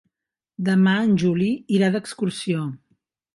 [0.69, 2.65] Demà en Juli irà d'excursió.